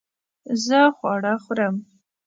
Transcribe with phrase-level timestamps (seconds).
[0.65, 1.75] زه خواړه خورم